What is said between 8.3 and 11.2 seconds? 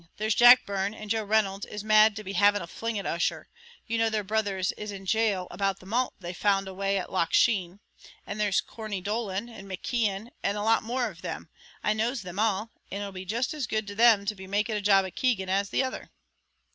there's Corney Dolan, and McKeon, and a lot more